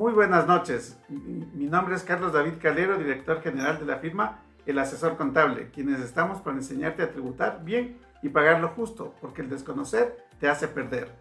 [0.00, 0.98] Muy buenas noches.
[1.10, 6.00] Mi nombre es Carlos David Calero, director general de la firma El Asesor Contable, quienes
[6.00, 10.68] estamos para enseñarte a tributar bien y pagar lo justo, porque el desconocer te hace
[10.68, 11.14] perder.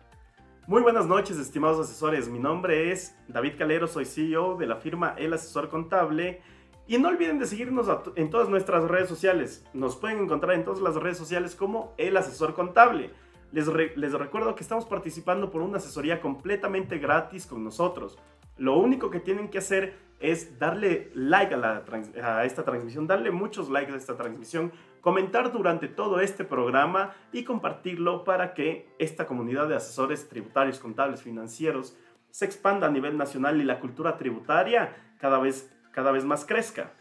[0.66, 2.30] Muy buenas noches, estimados asesores.
[2.30, 6.42] Mi nombre es David Calero, soy CEO de la firma El Asesor Contable.
[6.88, 9.66] Y no olviden de seguirnos en todas nuestras redes sociales.
[9.74, 13.12] Nos pueden encontrar en todas las redes sociales como El Asesor Contable.
[13.52, 18.18] Les, les recuerdo que estamos participando por una asesoría completamente gratis con nosotros.
[18.60, 23.94] Lo único que tienen que hacer es darle like a, esta transmisión, darle muchos likes
[23.94, 29.78] a esta transmisión, comentar durante todo este programa y compartirlo para que esta comunidad de
[29.78, 31.98] asesores tributarios, contables, financieros
[32.32, 36.92] se expanda a nivel nacional y la cultura tributaria cada vez, cada vez más crezca.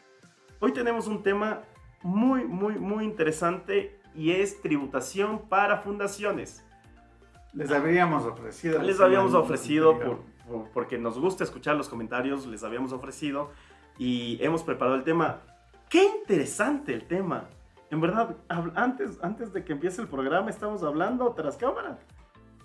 [0.60, 1.62] Hoy tenemos un tema
[2.02, 6.64] muy, muy, muy interesante y es tributación para fundaciones.
[7.52, 8.80] Les habíamos ofrecido.
[8.80, 10.20] Les habíamos ofrecido por,
[10.72, 13.50] porque nos gusta escuchar los comentarios, les habíamos ofrecido
[13.98, 15.42] y hemos preparado el tema.
[15.88, 17.48] ¡Qué interesante el tema!
[17.90, 21.98] En verdad, antes, antes de que empiece el programa estamos hablando tras cámara.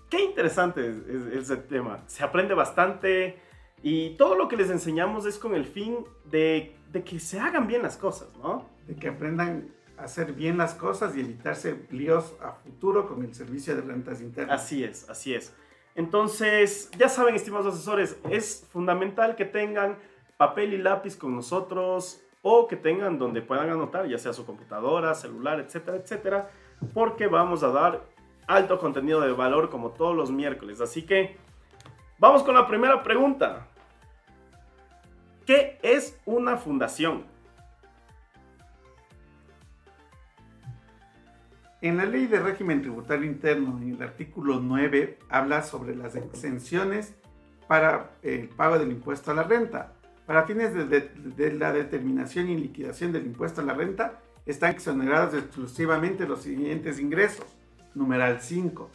[0.09, 0.89] ¡Qué interesante
[1.34, 2.04] es, el tema!
[2.08, 3.39] Se aprende bastante
[3.81, 7.67] y todo lo que les enseñamos es con el fin de, de que se hagan
[7.67, 8.70] bien las cosas, ¿no?
[8.86, 13.34] De que aprendan a hacer bien las cosas y evitarse líos a futuro con el
[13.34, 14.61] servicio de rentas internas.
[14.61, 15.54] Así es, así es.
[15.95, 19.97] Entonces, ya saben, estimados asesores, es fundamental que tengan
[20.38, 25.14] papel y lápiz con nosotros o que tengan donde puedan anotar, ya sea su computadora,
[25.14, 26.49] celular, etcétera, etcétera,
[26.94, 28.02] porque vamos a dar
[28.47, 30.81] alto contenido de valor como todos los miércoles.
[30.81, 31.38] Así que
[32.17, 33.67] vamos con la primera pregunta.
[35.45, 37.33] ¿Qué es una fundación?
[41.84, 47.14] En la ley de régimen tributario interno, en el artículo 9, habla sobre las exenciones
[47.67, 49.92] para el pago del impuesto a la renta.
[50.26, 56.26] Para fines de, la determinación y liquidación del impuesto a la renta, están exonerados exclusivamente
[56.26, 57.45] los siguientes ingresos.
[57.95, 58.89] Numeral 5.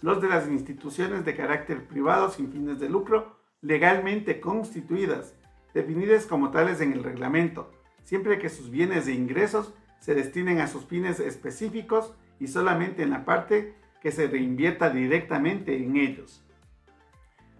[0.00, 5.34] Los de las instituciones de carácter privado sin fines de lucro legalmente constituidas,
[5.74, 7.70] definidas como tales en el reglamento,
[8.02, 13.10] siempre que sus bienes e ingresos se destinen a sus fines específicos y solamente en
[13.10, 16.42] la parte que se reinvierta directamente en ellos.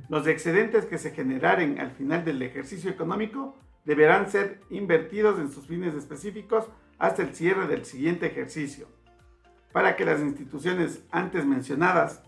[0.09, 5.67] Los excedentes que se generen al final del ejercicio económico deberán ser invertidos en sus
[5.67, 6.69] fines específicos
[6.99, 8.89] hasta el cierre del siguiente ejercicio,
[9.73, 12.23] para que las instituciones antes mencionadas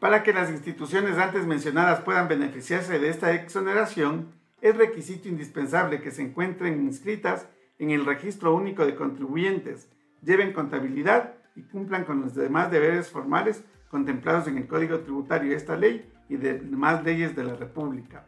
[0.00, 6.10] Para que las instituciones antes mencionadas puedan beneficiarse de esta exoneración, es requisito indispensable que
[6.10, 7.48] se encuentren inscritas
[7.78, 9.88] en el Registro Único de Contribuyentes,
[10.22, 15.56] lleven contabilidad y cumplan con los demás deberes formales contemplados en el Código Tributario de
[15.56, 18.26] esta ley y de demás leyes de la República.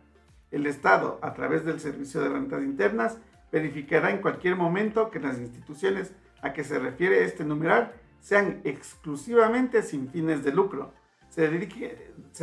[0.50, 3.18] El Estado, a través del Servicio de Rentas Internas,
[3.52, 9.82] verificará en cualquier momento que las instituciones a que se refiere este numeral sean exclusivamente
[9.82, 10.94] sin fines de lucro,
[11.30, 11.48] se,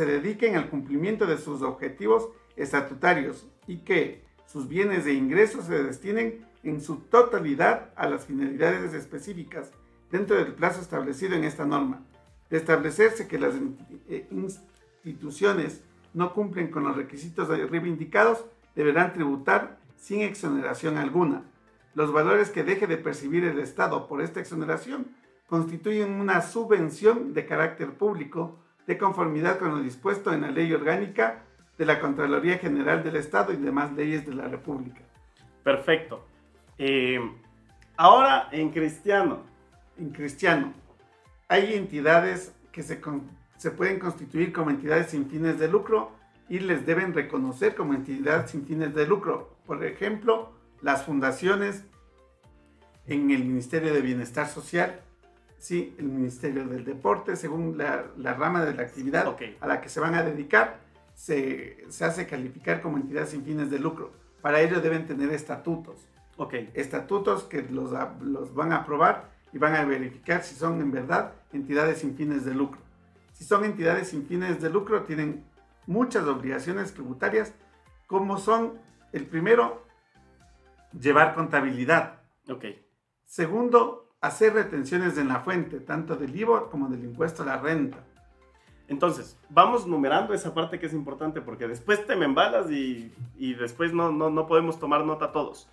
[0.06, 6.46] dediquen al cumplimiento de sus objetivos estatutarios y que sus bienes e ingresos se destinen
[6.62, 9.72] en su totalidad a las finalidades específicas
[10.10, 12.04] dentro del plazo establecido en esta norma.
[12.50, 13.54] De establecerse que las
[14.08, 14.28] eh,
[15.04, 15.82] instituciones
[16.14, 18.44] no cumplen con los requisitos arriba indicados,
[18.74, 21.42] deberán tributar sin exoneración alguna.
[21.94, 25.08] Los valores que deje de percibir el Estado por esta exoneración
[25.48, 31.42] constituyen una subvención de carácter público de conformidad con lo dispuesto en la ley orgánica
[31.76, 35.00] de la Contraloría General del Estado y demás leyes de la República.
[35.62, 36.24] Perfecto.
[36.78, 37.20] Eh,
[37.96, 39.42] ahora en cristiano.
[39.98, 40.72] En cristiano.
[41.48, 43.00] Hay entidades que se,
[43.56, 46.12] se pueden constituir como entidades sin fines de lucro
[46.48, 49.56] y les deben reconocer como entidad sin fines de lucro.
[49.66, 50.52] Por ejemplo,
[50.82, 51.84] las fundaciones
[53.06, 55.00] en el Ministerio de Bienestar Social,
[55.66, 58.04] sí, el Ministerio del Deporte, según la,
[58.34, 60.78] rama de la actividad a la que se van a dedicar,
[61.14, 64.12] se, hace calificar como entidad sin fines de lucro.
[64.42, 65.96] Para ello deben tener estatutos.
[66.74, 67.90] Estatutos que los,
[68.20, 72.44] los van a aprobar y van a verificar si son en verdad entidades sin fines
[72.44, 72.80] de lucro.
[73.32, 75.44] Si son entidades sin fines de lucro, tienen
[75.86, 77.52] muchas obligaciones tributarias,
[78.06, 78.74] como son,
[79.12, 79.84] el primero,
[80.92, 82.20] llevar contabilidad.
[83.24, 87.98] Segundo, hacer retenciones en la fuente, tanto del IVA como del impuesto a la renta.
[88.88, 93.54] Entonces, vamos numerando esa parte que es importante porque después te me embalas y, y
[93.54, 95.68] después no, no, no, podemos tomar nota todos.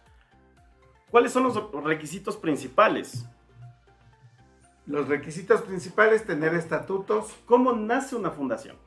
[1.12, 3.28] ¿Cuáles son los requisitos principales?
[4.88, 7.36] Los requisitos principales, tener estatutos.
[7.46, 8.78] ¿Cómo nace una fundación?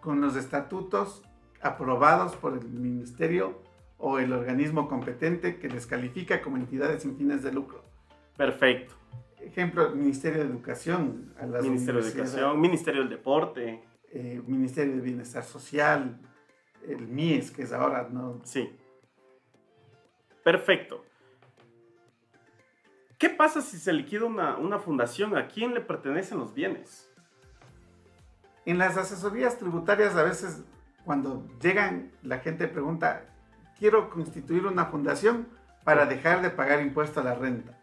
[0.00, 1.22] Con los estatutos
[1.60, 3.60] aprobados por el ministerio
[3.98, 7.91] o el organismo competente que les califica como entidades sin fines de lucro.
[8.36, 8.94] Perfecto.
[9.40, 11.34] Ejemplo, Ministerio de Educación.
[11.38, 13.84] A las Ministerio de Educación, Ministerio del Deporte.
[14.12, 16.20] Eh, Ministerio de Bienestar Social,
[16.86, 18.40] el MIES, que es ahora, ¿no?
[18.44, 18.78] Sí.
[20.44, 21.04] Perfecto.
[23.18, 25.36] ¿Qué pasa si se liquida una, una fundación?
[25.36, 27.10] ¿A quién le pertenecen los bienes?
[28.66, 30.62] En las asesorías tributarias a veces
[31.04, 33.24] cuando llegan la gente pregunta,
[33.78, 35.48] quiero constituir una fundación
[35.84, 37.78] para dejar de pagar impuesto a la renta.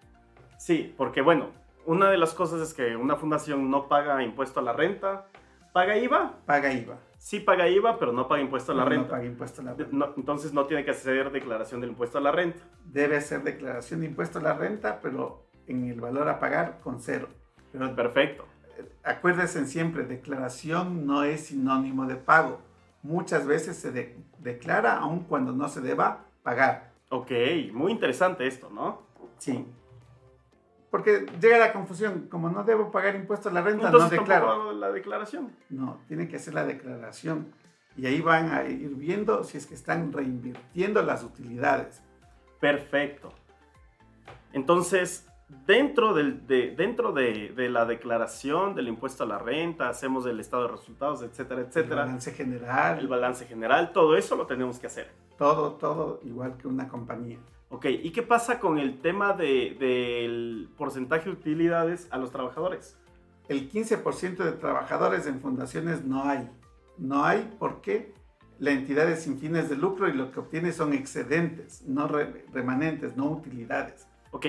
[0.59, 1.47] Sí, porque bueno,
[1.85, 5.25] una de las cosas es que una fundación no paga impuesto a la renta.
[5.71, 6.33] ¿Paga IVA?
[6.45, 6.97] Paga IVA.
[7.17, 9.05] Sí paga IVA, pero no paga impuesto a la renta.
[9.05, 10.13] No paga impuesto a la renta.
[10.17, 12.59] entonces no tiene que hacer declaración del impuesto a la renta.
[12.83, 16.99] Debe hacer declaración de impuesto a la renta, pero en el valor a pagar con
[16.99, 17.29] cero.
[17.95, 18.45] Perfecto.
[19.03, 22.59] Acuérdense siempre, declaración no es sinónimo de pago.
[23.01, 26.91] Muchas veces se declara aun cuando no se deba pagar.
[27.09, 27.31] Ok,
[27.71, 29.03] muy interesante esto, ¿no?
[29.37, 29.65] Sí.
[30.89, 34.73] Porque llega la confusión, como no debo pagar impuestos a la renta, no declaro.
[34.73, 35.51] la declaración.
[35.69, 37.53] No, tienen que hacer la declaración.
[37.95, 42.01] Y ahí van a ir viendo si es que están reinvirtiendo las utilidades.
[42.59, 43.33] Perfecto.
[44.51, 45.27] Entonces,
[45.67, 50.39] dentro, del, de, dentro de, de, la declaración del impuesto a la renta, hacemos el
[50.39, 52.01] estado de resultados, etcétera, etcétera.
[52.01, 52.99] El balance general.
[52.99, 55.11] El balance general, todo eso lo tenemos que hacer.
[55.37, 57.37] Todo, todo igual que una compañía.
[57.71, 62.97] Ok, ¿y qué pasa con el tema del de, porcentaje de utilidades a los trabajadores?
[63.47, 66.49] El 15% de trabajadores en fundaciones no hay.
[66.97, 68.11] No hay porque
[68.57, 73.15] la entidad es sin fines de lucro y lo que obtiene son excedentes, no remanentes,
[73.15, 74.07] no utilidades.
[74.31, 74.47] Ok,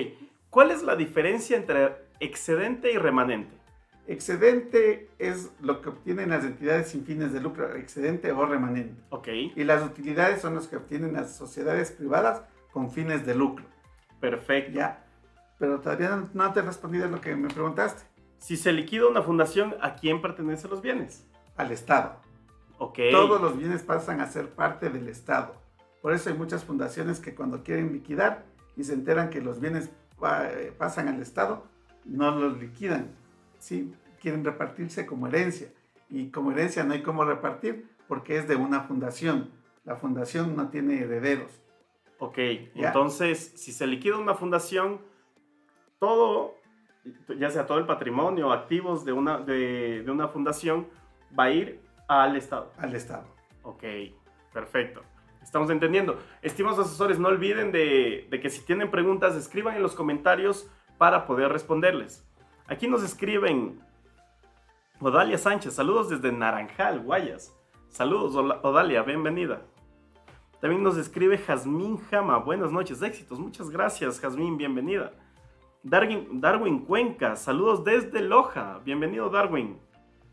[0.49, 3.55] ¿cuál es la diferencia entre excedente y remanente?
[4.07, 8.99] Excedente es lo que obtienen las entidades sin fines de lucro, excedente o remanente.
[9.11, 9.27] Ok.
[9.55, 12.41] Y las utilidades son las que obtienen las sociedades privadas
[12.71, 13.65] con fines de lucro.
[14.19, 14.71] Perfecto.
[14.71, 15.05] Ya.
[15.59, 18.03] Pero todavía no te he respondido a lo que me preguntaste.
[18.39, 21.27] Si se liquida una fundación, ¿a quién pertenecen los bienes?
[21.55, 22.15] Al Estado.
[22.79, 22.99] Ok.
[23.11, 25.55] Todos los bienes pasan a ser parte del Estado.
[26.01, 28.45] Por eso hay muchas fundaciones que cuando quieren liquidar
[28.75, 29.91] y se enteran que los bienes
[30.23, 31.67] eh, pasan al Estado,
[32.05, 33.11] no los liquidan.
[33.59, 35.67] Sí, quieren repartirse como herencia.
[36.09, 39.51] Y como herencia no hay cómo repartir porque es de una fundación.
[39.85, 41.60] La fundación no tiene herederos.
[42.23, 42.37] Ok,
[42.75, 45.01] entonces, si se liquida una fundación,
[45.97, 46.53] todo,
[47.35, 50.87] ya sea todo el patrimonio, activos de una, de, una fundación,
[51.37, 52.71] va a ir al Estado.
[52.77, 53.25] Al Estado.
[53.63, 53.83] Ok,
[54.53, 55.01] perfecto.
[55.41, 56.19] Estamos entendiendo.
[56.43, 60.69] Estimados asesores, no olviden de, de, que si tienen preguntas, escriban en los comentarios
[60.99, 62.23] para poder responderles.
[62.67, 63.81] Aquí nos escriben
[64.99, 67.57] Odalia Sánchez, saludos desde Naranjal, Guayas.
[67.89, 69.63] Saludos, Odalia, bienvenida.
[70.61, 72.37] También nos escribe Jazmín Jama.
[72.37, 73.39] Buenas noches, éxitos.
[73.39, 74.57] Muchas gracias, Jazmín.
[74.57, 75.11] Bienvenida.
[75.81, 77.35] Darwin, Darwin Cuenca.
[77.35, 78.79] Saludos desde Loja.
[78.85, 79.79] Bienvenido, Darwin.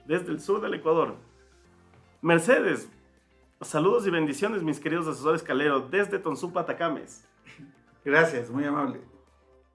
[0.04, 1.16] Desde el sur del Ecuador.
[2.20, 2.90] Mercedes.
[3.62, 5.80] Saludos y bendiciones, mis queridos asesores Calero.
[5.80, 7.26] Desde Tonsupa, Atacames.
[8.04, 9.00] Gracias, muy amable.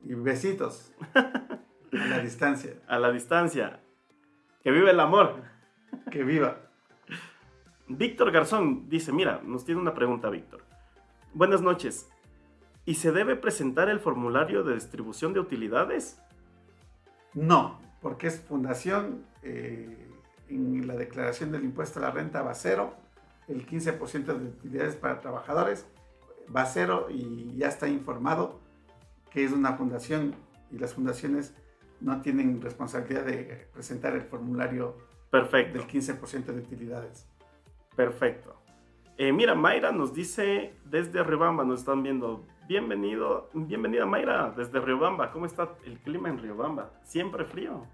[0.04, 0.94] Y besitos.
[1.14, 2.76] A la distancia.
[2.88, 3.80] A la distancia.
[4.62, 5.34] Que viva el amor.
[6.12, 6.58] Que viva.
[7.88, 10.64] Víctor Garzón dice, mira, nos tiene una pregunta, Víctor.
[11.34, 12.10] Buenas noches.
[12.86, 16.22] ¿Y se debe presentar el formulario de distribución de utilidades?
[17.34, 19.26] No, porque es fundación.
[19.42, 20.10] Eh,
[20.50, 22.94] en la declaración del impuesto a la renta va cero.
[23.48, 25.86] El 15% de utilidades para trabajadores
[26.56, 28.60] va cero y ya está informado
[29.32, 30.36] que es una fundación
[30.72, 31.54] y las fundaciones
[32.02, 34.98] no tienen responsabilidad de presentar el formulario
[35.32, 35.80] Perfecto.
[35.80, 37.26] del 15% de utilidades.
[37.96, 38.56] Perfecto.
[39.18, 42.44] Eh, mira, Mayra nos dice desde Riobamba, nos están viendo.
[42.68, 45.32] Bienvenido, bienvenida Mayra desde Riobamba.
[45.32, 46.92] ¿Cómo está el clima en Riobamba?
[47.04, 47.86] Siempre frío.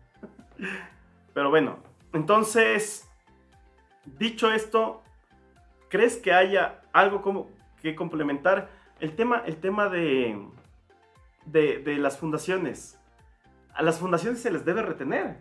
[1.33, 1.79] Pero bueno,
[2.13, 3.09] entonces,
[4.05, 5.01] dicho esto,
[5.89, 7.49] ¿crees que haya algo como
[7.81, 8.69] que complementar?
[9.01, 10.39] El tema, el tema de,
[11.45, 12.97] de, de las fundaciones.
[13.73, 15.37] A las fundaciones se les debe retener.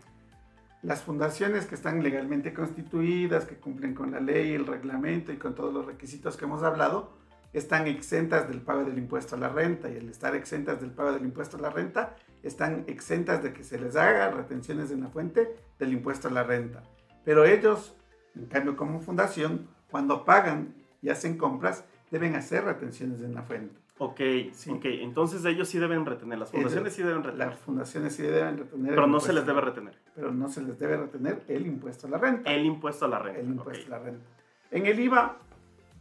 [0.82, 5.56] Las fundaciones que están legalmente constituidas, que cumplen con la ley, el reglamento y con
[5.56, 7.18] todos los requisitos que hemos hablado,
[7.52, 11.12] están exentas del pago del impuesto a la renta y al estar exentas del pago
[11.12, 15.08] del impuesto a la renta, están exentas de que se les haga retenciones en la
[15.08, 16.84] fuente del impuesto a la renta.
[17.24, 17.96] Pero ellos,
[18.36, 23.80] en cambio como fundación, cuando pagan y hacen compras, deben hacer retenciones en la fuente.
[24.00, 24.20] Ok,
[24.52, 24.70] Sí.
[24.70, 24.84] ok.
[24.84, 27.48] Entonces ellos sí deben retener, las fundaciones sí deben retener.
[27.48, 28.90] Las fundaciones sí deben retener.
[28.94, 29.94] Pero no se les debe retener.
[30.14, 32.50] Pero no se les debe retener el impuesto a la renta.
[32.52, 33.40] El impuesto a la renta.
[33.40, 33.92] el impuesto ok.
[33.92, 34.26] a la renta.
[34.70, 35.36] En el IVA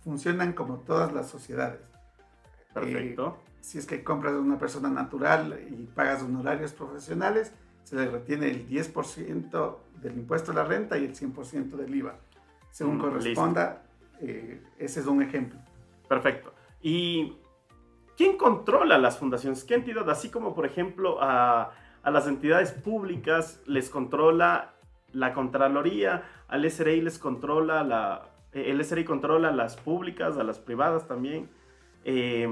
[0.04, 1.82] funcionan como todas las sociedades.
[2.74, 3.38] Perfecto.
[3.62, 7.52] Si es que compras de una persona natural y pagas honorarios profesionales,
[7.84, 12.16] se le retiene el 10% del impuesto a la renta y el 100% del IVA.
[12.70, 13.84] Según Mm, corresponda,
[14.22, 15.60] eh, ese es un ejemplo.
[16.08, 16.54] Perfecto.
[16.82, 17.36] ¿Y
[18.18, 19.64] quién controla las fundaciones?
[19.64, 20.10] ¿Qué entidad?
[20.10, 21.72] Así como, por ejemplo, a,
[22.04, 24.74] a las entidades públicas les controla
[25.14, 28.30] la Contraloría, al SRI les controla la...
[28.52, 31.50] El SRI controla a las públicas, a las privadas también.
[32.04, 32.50] eh,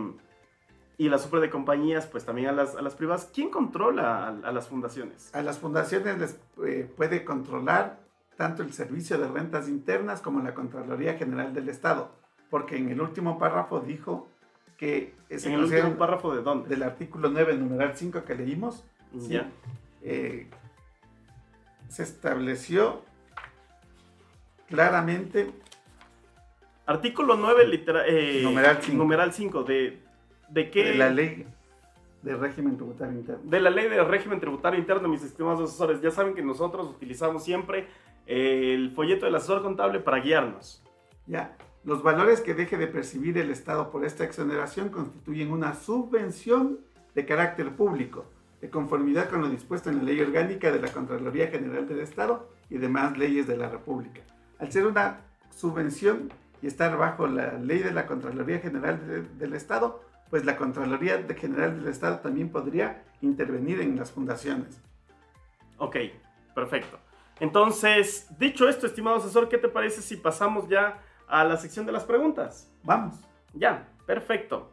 [0.97, 3.29] y la super de compañías, pues también a las, a las privadas.
[3.33, 5.33] ¿Quién controla a, a las fundaciones?
[5.35, 7.99] A las fundaciones les eh, puede controlar
[8.37, 12.11] tanto el Servicio de Rentas Internas como la Contraloría General del Estado,
[12.49, 14.29] porque en el último párrafo dijo
[14.77, 16.69] que se ¿En el último párrafo de dónde?
[16.69, 18.83] del artículo 9, numeral 5 que leímos,
[19.19, 19.49] sí, Ya.
[20.01, 20.47] eh,
[21.87, 23.01] se estableció
[24.67, 25.51] claramente
[26.87, 28.97] Artículo 9, litera, eh, Numeral cinco.
[28.99, 30.03] numeral 5, de,
[30.49, 30.83] de qué...
[30.83, 31.47] de la ley
[32.21, 33.41] de régimen tributario interno.
[33.43, 36.01] de la ley de régimen tributario interno, mis estimados asesores.
[36.01, 37.87] Ya saben que nosotros utilizamos siempre
[38.27, 40.83] el folleto del asesor contable para guiarnos.
[41.27, 41.55] Ya,
[41.85, 46.79] los valores que deje de percibir el Estado por esta exoneración constituyen una subvención
[47.13, 48.25] de carácter público,
[48.59, 52.49] de conformidad con lo dispuesto en la Ley Orgánica de la Contraloría General del Estado
[52.69, 54.21] y demás leyes de la República.
[54.59, 55.21] Al ser una
[55.55, 60.01] subvención y estar bajo la ley de la Contraloría General de- del Estado,
[60.31, 64.81] pues la Contraloría General del Estado también podría intervenir en las fundaciones.
[65.77, 65.97] Ok,
[66.55, 66.97] perfecto.
[67.39, 71.91] Entonces, dicho esto, estimado asesor, ¿qué te parece si pasamos ya a la sección de
[71.91, 72.71] las preguntas?
[72.83, 73.19] Vamos.
[73.53, 74.71] Ya, perfecto.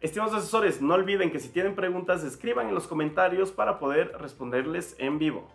[0.00, 4.94] Estimados asesores, no olviden que si tienen preguntas, escriban en los comentarios para poder responderles
[4.98, 5.48] en vivo.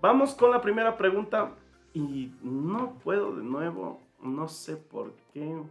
[0.00, 1.52] Vamos con la primera pregunta
[1.92, 5.62] y no puedo de nuevo, no sé por qué.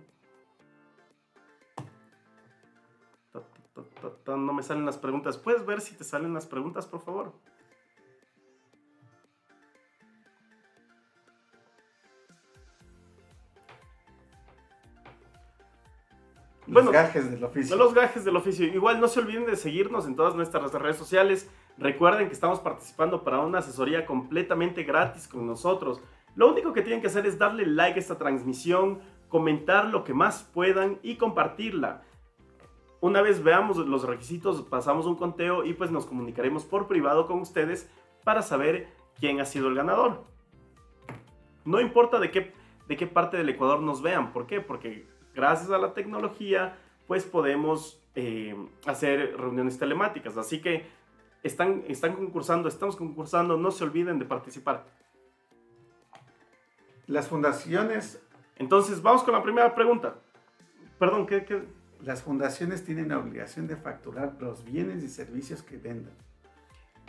[4.28, 5.38] No me salen las preguntas.
[5.38, 7.34] ¿Puedes ver si te salen las preguntas, por favor?
[16.72, 17.76] Los Bueno, gajes del oficio.
[17.76, 18.66] Los gajes del oficio.
[18.66, 21.52] Igual no se olviden de seguirnos en todas nuestras redes sociales.
[21.78, 26.02] Recuerden que estamos participando para una asesoría completamente gratis con nosotros.
[26.34, 30.14] Lo único que tienen que hacer es darle like a esta transmisión, comentar lo que
[30.14, 32.04] más puedan y compartirla.
[33.02, 37.42] Una vez veamos los requisitos, pasamos un conteo y pues nos comunicaremos por privado con
[37.42, 37.92] ustedes
[38.24, 38.88] para saber
[39.20, 40.24] quién ha sido el ganador.
[41.66, 42.54] No importa de qué,
[42.88, 44.32] de qué parte del Ecuador nos vean.
[44.32, 44.62] ¿Por qué?
[44.62, 50.38] Porque gracias a la tecnología pues podemos eh, hacer reuniones telemáticas.
[50.38, 50.86] Así que
[51.44, 54.86] están, están concursando, estamos concursando, no se olviden de participar.
[57.08, 58.22] Las fundaciones
[58.58, 60.16] Entonces, vamos con la primera pregunta.
[61.00, 61.44] Perdón, ¿qué?
[61.44, 61.64] qué?
[62.02, 66.14] Las fundaciones tienen la obligación de facturar los bienes y servicios que vendan.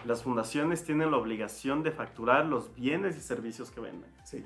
[0.05, 4.11] Las fundaciones tienen la obligación de facturar los bienes y servicios que venden.
[4.25, 4.45] Sí.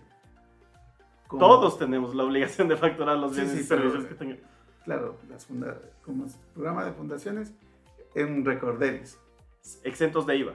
[1.27, 4.39] Como- Todos tenemos la obligación de facturar los bienes sí, y servicios pero- que tengan.
[4.85, 7.53] Claro, las funda como programa de fundaciones
[8.15, 9.19] en Recorderis.
[9.83, 10.55] Exentos de IVA.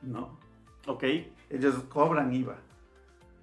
[0.00, 0.38] No.
[0.86, 1.04] ¿Ok?
[1.50, 2.56] Ellos cobran IVA.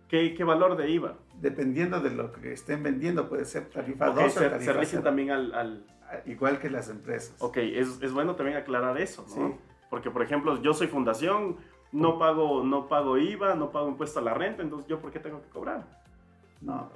[0.08, 1.16] ¿Qué, qué valor de IVA?
[1.40, 4.98] Dependiendo de lo que estén vendiendo, puede ser tarifa Ok, 2 o se, tarifa se
[5.00, 5.86] también al, al-
[6.26, 7.36] Igual que las empresas.
[7.40, 9.50] Ok, es, es bueno también aclarar eso, ¿no?
[9.50, 9.56] Sí.
[9.90, 11.58] Porque, por ejemplo, yo soy fundación,
[11.92, 15.20] no pago, no pago IVA, no pago impuesto a la renta, entonces ¿yo por qué
[15.20, 15.86] tengo que cobrar?
[16.62, 16.92] No,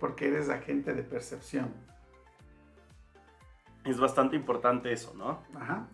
[0.00, 1.72] porque eres agente de percepción.
[3.84, 5.42] Es bastante importante eso, ¿no?
[5.54, 5.86] Ajá.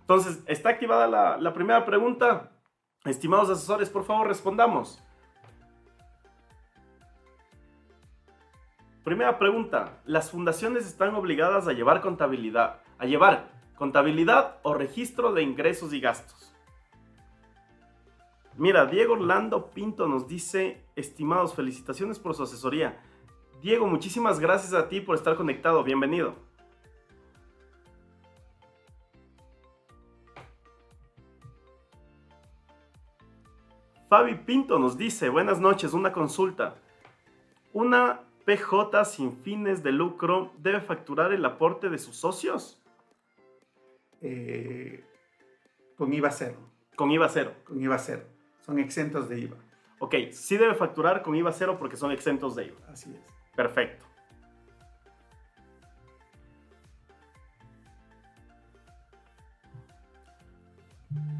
[0.00, 2.50] Entonces, está activada la, la primera pregunta.
[3.04, 5.02] Estimados asesores, por favor, respondamos.
[9.04, 10.00] Primera pregunta.
[10.06, 16.00] ¿Las fundaciones están obligadas a llevar contabilidad, a llevar contabilidad o registro de ingresos y
[16.00, 16.53] gastos?
[18.56, 23.02] Mira, Diego Orlando Pinto nos dice, estimados, felicitaciones por su asesoría.
[23.60, 25.82] Diego, muchísimas gracias a ti por estar conectado.
[25.82, 26.36] Bienvenido.
[34.08, 36.76] Fabi Pinto nos dice, buenas noches, una consulta.
[37.72, 42.80] ¿Una PJ sin fines de lucro debe facturar el aporte de sus socios?
[44.20, 45.04] Eh,
[45.96, 46.58] con IVA cero.
[46.94, 47.54] Con IVA cero.
[47.64, 48.33] Con IVA cero.
[48.64, 49.56] Son exentos de IVA.
[49.98, 52.80] Ok, sí debe facturar con IVA cero porque son exentos de IVA.
[52.88, 53.20] Así es.
[53.54, 54.06] Perfecto.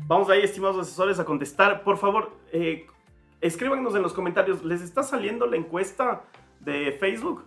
[0.07, 1.83] Vamos ahí, estimados asesores, a contestar.
[1.83, 2.87] Por favor, eh,
[3.41, 4.63] escríbanos en los comentarios.
[4.63, 6.25] ¿Les está saliendo la encuesta
[6.61, 7.47] de Facebook?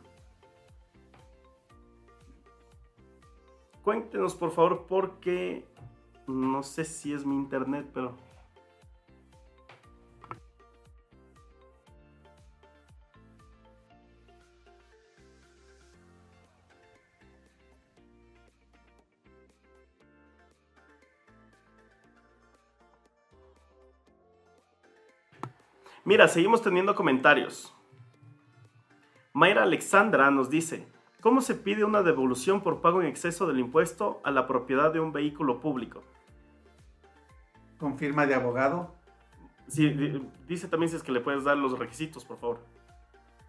[3.83, 5.67] Cuéntenos, por favor, porque
[6.25, 8.26] no sé si es mi internet, pero...
[26.07, 27.75] Mira, seguimos teniendo comentarios.
[29.33, 30.87] Mayra Alexandra nos dice,
[31.19, 35.01] ¿cómo se pide una devolución por pago en exceso del impuesto a la propiedad de
[35.01, 36.01] un vehículo público?
[37.77, 38.95] ¿Con firma de abogado?
[39.67, 39.89] Sí,
[40.47, 42.59] dice también si es que le puedes dar los requisitos, por favor.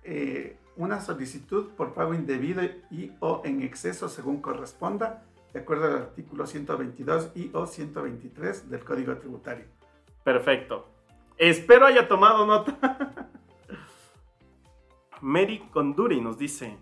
[0.02, 5.22] Eh, una solicitud por pago indebido y o en exceso según corresponda,
[5.52, 9.66] de acuerdo al artículo 122 y o 123 del Código Tributario.
[10.24, 10.97] Perfecto.
[11.38, 13.30] Espero haya tomado nota.
[15.20, 16.76] Mary Conduri nos dice,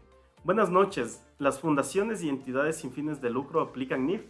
[0.44, 4.22] buenas noches, ¿las fundaciones y entidades sin fines de lucro aplican NIF?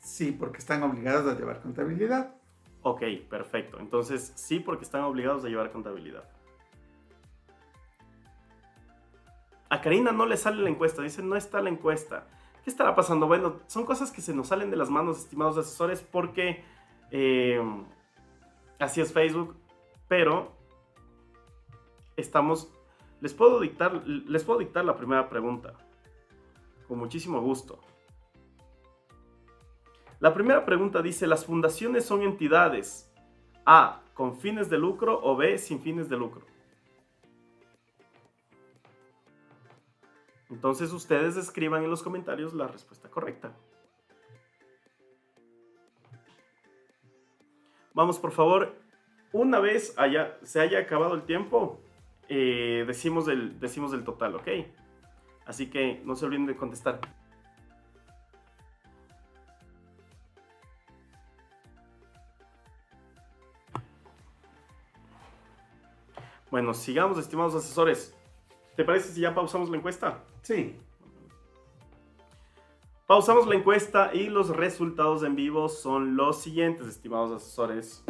[0.00, 2.34] Sí, porque están obligadas a llevar contabilidad.
[2.80, 3.78] Ok, perfecto.
[3.78, 6.24] Entonces, sí, porque están obligados a llevar contabilidad.
[9.68, 12.26] A Karina no le sale la encuesta, dice, no está la encuesta.
[12.64, 13.26] ¿Qué estará pasando?
[13.26, 16.64] Bueno, son cosas que se nos salen de las manos, estimados asesores, porque...
[17.10, 17.60] Eh,
[18.78, 19.56] Así es Facebook,
[20.08, 20.52] pero
[22.16, 22.72] estamos...
[23.20, 25.74] Les puedo dictar, les puedo dictar la primera pregunta.
[26.86, 27.80] Con muchísimo gusto.
[30.20, 33.12] La primera pregunta dice, ¿las fundaciones son entidades
[33.64, 36.46] A, con fines de lucro o B, sin fines de lucro?
[40.50, 43.52] Entonces ustedes escriban en los comentarios la respuesta correcta.
[47.98, 48.76] Vamos, por favor,
[49.32, 49.96] una vez
[50.44, 51.80] se haya acabado el tiempo,
[52.28, 54.46] eh, decimos, el, decimos el total, ¿ok?
[55.46, 57.00] Así que no se olviden de contestar.
[66.52, 68.16] Bueno, sigamos, estimados asesores.
[68.76, 70.22] ¿Te parece si ya pausamos la encuesta?
[70.42, 70.78] Sí.
[73.08, 78.04] Pausamos la encuesta y los resultados en vivo son los siguientes, estimados asesores.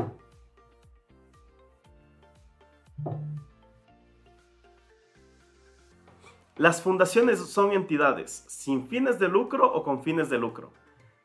[6.57, 10.73] Las fundaciones son entidades sin fines de lucro o con fines de lucro.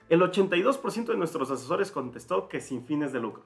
[0.08, 3.44] El 82% de nuestros asesores contestó que sin fines de lucro.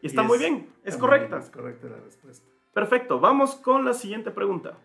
[0.00, 1.36] Y está muy bien, es correcta.
[1.36, 2.48] es correcta la respuesta.
[2.72, 4.78] Perfecto, vamos con la siguiente pregunta.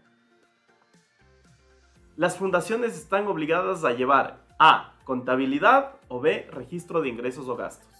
[2.17, 4.93] Las fundaciones están obligadas a llevar A.
[5.03, 6.47] Contabilidad o B.
[6.51, 7.91] Registro de ingresos o gastos.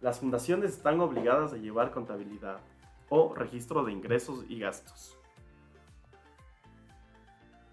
[0.00, 2.60] Las fundaciones están obligadas a llevar contabilidad
[3.08, 5.18] o registro de ingresos y gastos.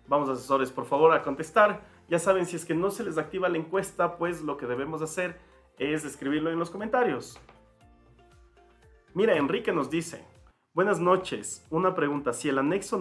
[0.07, 1.81] Vamos asesores, por favor, a contestar.
[2.09, 5.01] Ya saben, si es que no se les activa la encuesta, pues lo que debemos
[5.01, 5.39] hacer
[5.77, 7.39] es escribirlo en los comentarios.
[9.13, 10.25] Mira, Enrique nos dice,
[10.73, 12.97] buenas noches, una pregunta, si el anexo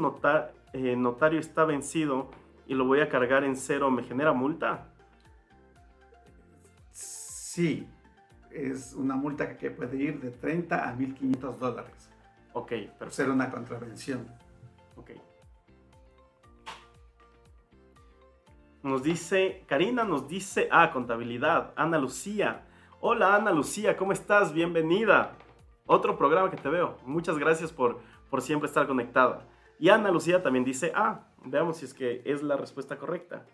[0.73, 2.31] eh, notario está vencido
[2.67, 4.92] y lo voy a cargar en cero, ¿me genera multa?
[7.55, 7.87] Sí,
[8.51, 12.09] es una multa que puede ir de 30 a 1.500 dólares.
[12.55, 14.27] Ok, pero ser una contravención.
[14.97, 15.11] Ok.
[18.83, 22.63] Nos dice, Karina nos dice, ah, contabilidad, Ana Lucía.
[23.03, 24.55] Hola Ana Lucía, ¿cómo estás?
[24.55, 25.37] Bienvenida.
[25.85, 26.97] Otro programa que te veo.
[27.05, 29.47] Muchas gracias por, por siempre estar conectada.
[29.79, 33.45] Y Ana Lucía también dice, ah, veamos si es que es la respuesta correcta.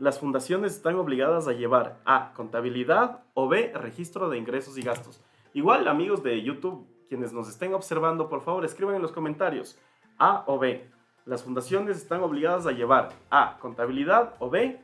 [0.00, 5.20] Las fundaciones están obligadas a llevar A, contabilidad o B, registro de ingresos y gastos.
[5.52, 9.78] Igual, amigos de YouTube, quienes nos estén observando, por favor, escriban en los comentarios
[10.16, 10.88] A o B.
[11.26, 14.80] Las fundaciones están obligadas a llevar A, contabilidad o B,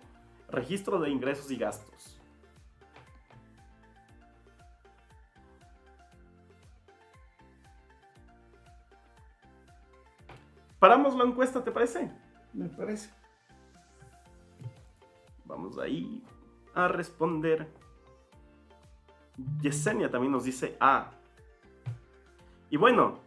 [0.50, 2.20] registro de ingresos y gastos.
[10.78, 12.12] Paramos la encuesta, ¿te parece?
[12.52, 13.15] Me parece.
[15.46, 16.22] Vamos ahí
[16.74, 17.68] a responder.
[19.60, 21.10] Yesenia también nos dice A.
[22.70, 23.20] Y bueno,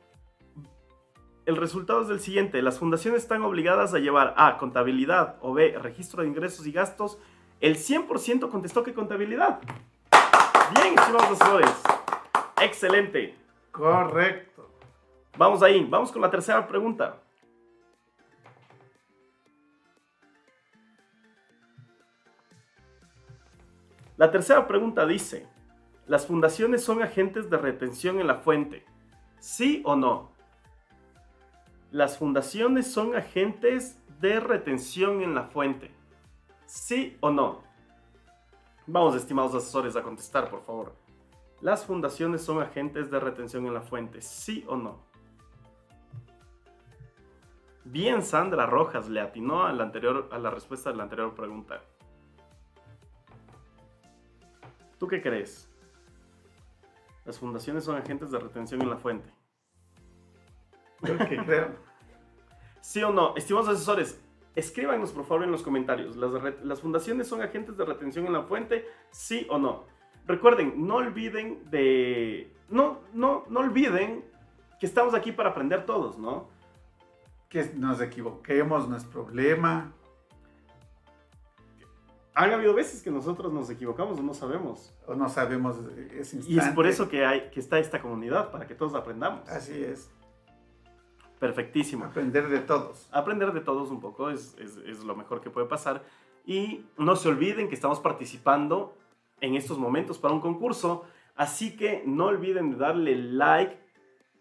[1.45, 2.61] el resultado es el siguiente.
[2.61, 7.17] Las fundaciones están obligadas a llevar A, contabilidad o B, registro de ingresos y gastos.
[7.59, 9.59] El 100% contestó que contabilidad.
[10.75, 11.71] Bien, estimados asesores.
[12.61, 13.35] Excelente.
[13.71, 14.69] Correcto.
[15.37, 17.17] Vamos ahí, vamos con la tercera pregunta.
[24.19, 25.47] La tercera pregunta dice,
[26.05, 28.83] ¿Las fundaciones son agentes de retención en la fuente?
[29.39, 30.31] ¿Sí o no?
[31.89, 35.89] Las fundaciones son agentes de retención en la fuente.
[36.65, 37.63] ¿Sí o no?
[38.87, 40.95] Vamos, estimados asesores, a contestar, por favor.
[41.61, 44.19] ¿Las fundaciones son agentes de retención en la fuente?
[44.21, 44.99] ¿Sí o no?
[47.85, 51.81] Bien, Sandra Rojas le atinó a la, anterior, a la respuesta de la anterior pregunta.
[54.99, 55.69] ¿Tú qué crees?
[57.25, 59.29] Las fundaciones son agentes de retención en la fuente.
[61.01, 61.69] Yo que creo.
[62.81, 63.35] ¿Sí o no?
[63.35, 64.21] Estimados asesores,
[64.55, 66.17] escríbanos por favor en los comentarios.
[66.17, 66.31] ¿Las,
[66.63, 68.85] ¿Las, fundaciones son agentes de retención en la fuente?
[69.11, 69.85] ¿Sí o no?
[70.25, 72.53] Recuerden, no olviden de...
[72.69, 74.25] No, no, no olviden
[74.79, 76.49] que estamos aquí para aprender todos, ¿no?
[77.47, 79.93] Que nos equivoquemos no es problema.
[82.39, 84.93] Han habido veces que nosotros nos equivocamos o no sabemos.
[85.05, 85.75] O no sabemos
[86.11, 86.49] ese instante.
[86.49, 89.45] Y es por eso que, hay, que está esta comunidad, para que todos aprendamos.
[89.49, 90.09] Así es.
[91.37, 92.05] Perfectísimo.
[92.05, 93.09] Aprender de todos.
[93.11, 96.01] Aprender de todos un poco es, es, es, lo mejor que puede pasar.
[96.45, 98.95] Y no se olviden que estamos participando
[99.41, 101.03] en estos momentos para un concurso.
[101.35, 103.77] Así que no olviden de darle like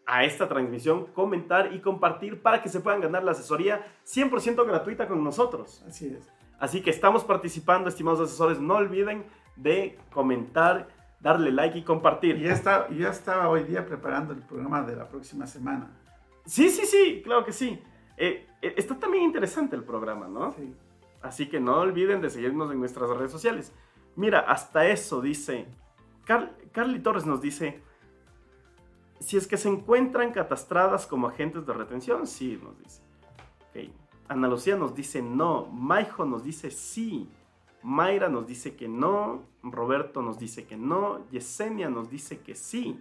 [0.07, 5.09] a esta transmisión, comentar y compartir para que se puedan ganar la asesoría 100% gratuita
[5.09, 5.85] con nosotros.
[5.85, 6.38] Así es.
[6.59, 8.61] Así que estamos participando, estimados asesores.
[8.61, 9.25] No olviden
[9.57, 10.89] de comentar,
[11.21, 12.37] darle like y compartir.
[12.37, 15.91] Y ya, está, ya estaba hoy día preparando el programa de la próxima semana.
[16.45, 17.81] Sí, sí, sí, claro que sí.
[18.17, 20.53] Eh, eh, está también interesante el programa, ¿no?
[20.53, 20.75] Sí.
[21.23, 23.73] Así que no olviden de seguirnos en nuestras redes sociales.
[24.17, 25.67] Mira, hasta eso dice.
[26.73, 27.83] Carly Torres nos dice.
[29.21, 33.03] Si es que se encuentran catastradas como agentes de retención, sí, nos dice.
[33.71, 33.93] Okay.
[34.29, 35.67] Ana Lucía nos dice no.
[35.67, 37.29] Maijo nos dice sí.
[37.83, 39.43] Mayra nos dice que no.
[39.63, 41.29] Roberto nos dice que no.
[41.31, 43.01] Yesenia nos dice que sí.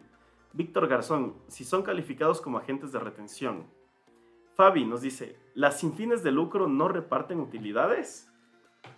[0.53, 3.65] Víctor Garzón, si son calificados como agentes de retención.
[4.55, 8.31] Fabi nos dice, ¿las sin fines de lucro no reparten utilidades?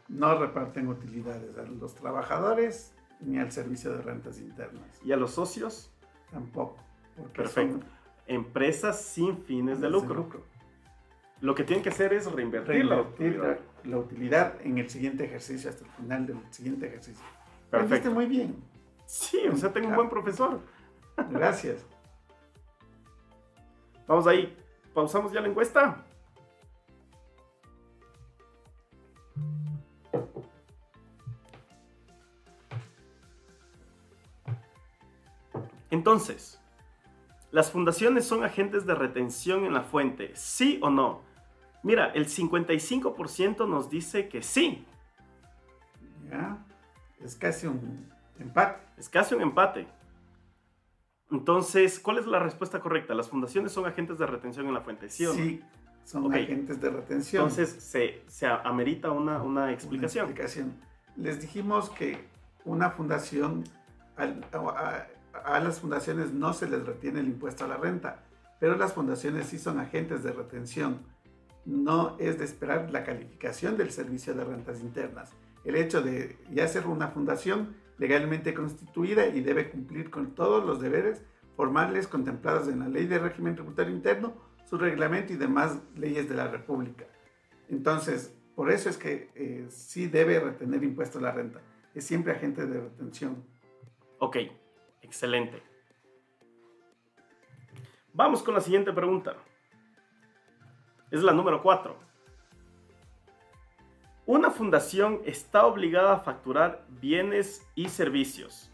[0.07, 5.01] No reparten utilidades a los trabajadores ni al servicio de rentas internas.
[5.03, 5.91] ¿Y a los socios?
[6.31, 6.77] Tampoco.
[7.35, 7.85] Perfecto.
[8.25, 10.15] Empresas sin fines de lucro.
[10.15, 10.43] lucro.
[11.41, 13.59] Lo que tienen que hacer es reinvertir, reinvertir la, utilidad.
[13.85, 17.23] La, utilidad en el siguiente ejercicio, hasta el final del siguiente ejercicio.
[17.69, 18.11] Perfecto.
[18.11, 18.55] muy bien.
[19.05, 20.59] Sí, o sea, tengo un buen profesor.
[21.29, 21.85] Gracias.
[24.05, 24.55] Vamos ahí.
[24.93, 26.03] Pausamos ya la encuesta.
[35.91, 36.59] Entonces,
[37.51, 40.31] ¿las fundaciones son agentes de retención en la fuente?
[40.35, 41.28] ¿Sí o no?
[41.83, 44.85] Mira, el 55% nos dice que sí.
[46.29, 46.65] Ya,
[47.23, 48.83] es casi un empate.
[48.97, 49.87] Es casi un empate.
[51.31, 53.13] Entonces, ¿cuál es la respuesta correcta?
[53.13, 55.09] ¿Las fundaciones son agentes de retención en la fuente?
[55.09, 55.35] Sí, ¿o no?
[55.35, 55.63] sí
[56.09, 57.43] son agentes de retención.
[57.43, 60.25] Entonces, se, se amerita una, una, explicación.
[60.25, 60.73] una, explicación.
[61.15, 62.25] Les dijimos que
[62.65, 63.63] una fundación,
[64.17, 65.05] a,
[65.43, 68.23] a, las fundaciones no se les retiene el impuesto a la renta,
[68.59, 70.99] pero las fundaciones sí son agentes de retención.
[71.69, 75.35] No es de esperar la calificación del servicio de rentas internas.
[75.63, 80.81] El hecho de ya ser una fundación legalmente constituida y debe cumplir con todos los
[80.81, 81.21] deberes
[81.55, 84.33] formales contemplados en la Ley de Régimen Tributario Interno,
[84.65, 87.05] su reglamento y demás leyes de la República.
[87.67, 91.61] Entonces, por eso es que eh, sí debe retener impuesto la renta.
[91.93, 93.43] Es siempre agente de retención.
[94.17, 94.37] Ok,
[95.03, 95.61] excelente.
[98.11, 99.35] Vamos con la siguiente pregunta.
[101.11, 101.95] Es la número 4.
[104.27, 108.69] Una fundación está obligada a facturar bienes y servicios.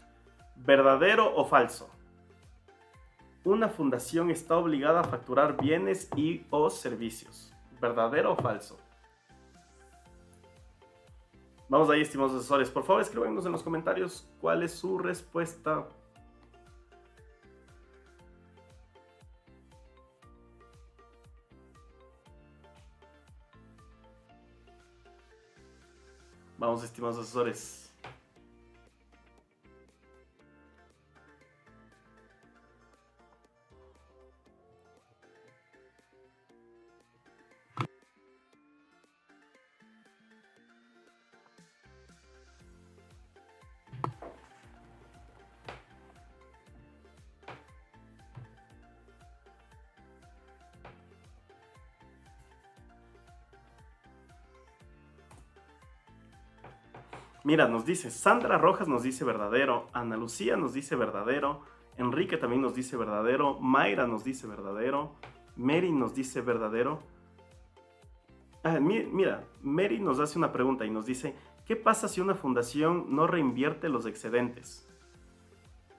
[0.54, 1.88] ¿Verdadero o falso?
[3.42, 7.54] Una fundación está obligada a facturar bienes y o servicios.
[7.80, 8.78] ¿Verdadero o falso?
[11.70, 12.70] Vamos ahí, estimados asesores.
[12.70, 15.86] Por favor, escríbanos en los comentarios cuál es su respuesta.
[26.58, 27.85] Vamos, estimados asesores.
[57.46, 61.60] Mira, nos dice, Sandra Rojas nos dice verdadero, Ana Lucía nos dice verdadero,
[61.96, 65.14] Enrique también nos dice verdadero, Mayra nos dice verdadero,
[65.54, 66.98] Mary nos dice verdadero.
[68.64, 73.14] Ah, mira, Mary nos hace una pregunta y nos dice, ¿qué pasa si una fundación
[73.14, 74.84] no reinvierte los excedentes?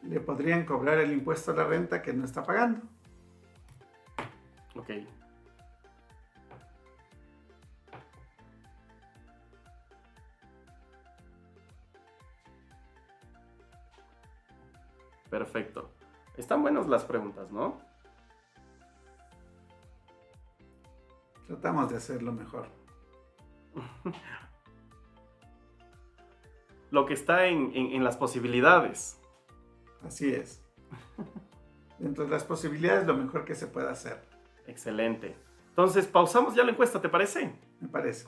[0.04, 2.82] Le podrían cobrar el impuesto a la renta que no está pagando.
[4.76, 4.90] Ok.
[15.48, 15.90] Perfecto.
[16.36, 17.80] Están buenas las preguntas, ¿no?
[21.48, 22.68] Tratamos de hacerlo mejor.
[26.92, 29.22] Lo que está en, las posibilidades.
[30.04, 30.62] Así es.
[31.98, 34.22] Dentro de las posibilidades, lo mejor que se pueda hacer.
[34.68, 35.36] Excelente.
[35.70, 37.54] Entonces, pausamos ya la encuesta, ¿te parece?
[37.82, 38.28] Me parece.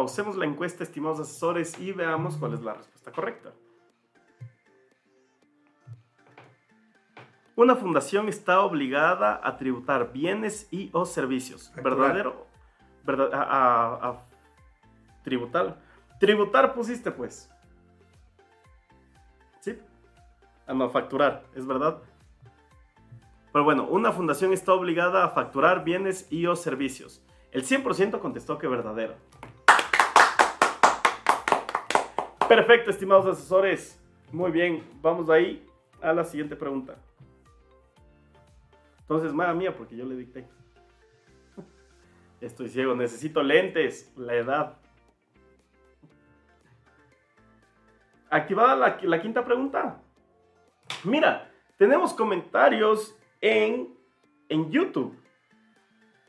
[0.00, 3.52] Pausemos la encuesta, estimados asesores, y veamos cuál es la respuesta correcta.
[7.54, 11.70] Una fundación está obligada a tributar bienes y o servicios.
[11.76, 12.46] ¿Verdadero?
[13.04, 14.24] Verdad, a,
[15.22, 15.78] tributar.
[16.18, 17.50] Tributar pusiste, pues.
[19.60, 19.78] ¿Sí?
[20.66, 21.98] A no facturar, ¿es verdad?
[23.52, 27.22] Pero bueno, una fundación está obligada a facturar bienes y o servicios.
[27.52, 29.16] El 100% contestó que verdadero.
[32.50, 33.96] Perfecto, estimados asesores.
[34.32, 35.64] Muy bien, vamos ahí
[36.02, 36.96] a la siguiente pregunta.
[39.02, 40.48] Entonces, mala mía, porque yo le dicté.
[42.40, 44.76] Estoy ciego, necesito lentes, la edad.
[48.28, 50.02] Activada la, la quinta pregunta.
[51.04, 53.96] Mira, tenemos comentarios en,
[54.48, 55.16] en YouTube.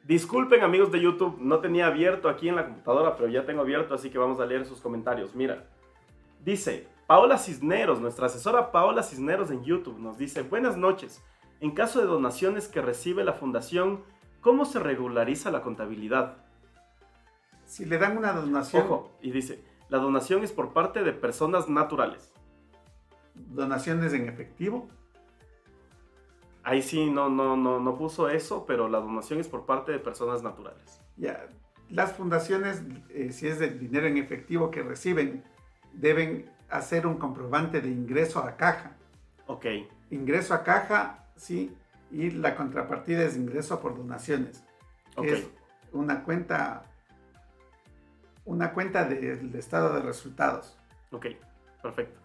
[0.04, 3.96] Disculpen amigos de YouTube, no tenía abierto aquí en la computadora, pero ya tengo abierto,
[3.96, 5.34] así que vamos a leer sus comentarios.
[5.34, 5.68] Mira,
[6.44, 11.24] Dice, Paola Cisneros, nuestra asesora Paola Cisneros en YouTube, nos dice, buenas noches.
[11.60, 14.04] En caso de donaciones que recibe la fundación,
[14.40, 16.38] ¿cómo se regulariza la contabilidad?
[17.66, 18.86] Si le dan una donación...
[18.86, 22.32] Ojo, y dice, la donación es por parte de personas naturales.
[23.36, 24.90] ¿Donaciones en efectivo?
[26.64, 30.00] Ahí sí, no, no, no, no puso eso, pero la donación es por parte de
[30.00, 31.02] personas naturales.
[31.18, 31.48] Ya,
[31.90, 35.44] las fundaciones, eh, si es de dinero en efectivo que reciben,
[35.94, 38.94] deben hacer un comprobante de ingreso a caja.
[39.48, 39.66] Ok.
[40.10, 41.76] Ingreso a caja, sí,
[42.12, 44.64] y la contrapartida es ingreso por donaciones.
[45.16, 45.26] Ok.
[45.26, 45.48] es
[45.92, 46.86] una cuenta,
[48.46, 50.78] una cuenta del estado de resultados.
[51.12, 51.28] Ok,
[51.82, 52.20] perfecto.